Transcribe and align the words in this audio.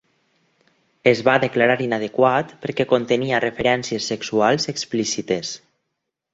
Es 1.11 1.21
va 1.27 1.35
declarar 1.43 1.75
inadequat 1.89 2.55
perquè 2.65 2.87
contenia 2.95 3.43
referències 3.47 4.11
sexuals 4.15 4.69
explícites. 4.77 5.57